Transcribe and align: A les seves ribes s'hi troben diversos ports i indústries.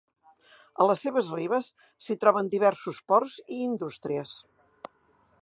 A 0.85 0.87
les 0.91 1.03
seves 1.07 1.29
ribes 1.39 1.67
s'hi 2.07 2.17
troben 2.25 2.49
diversos 2.55 3.03
ports 3.13 3.37
i 3.59 3.61
indústries. 3.71 4.35